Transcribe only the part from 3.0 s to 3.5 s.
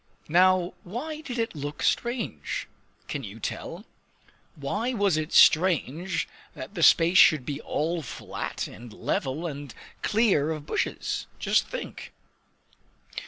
Can you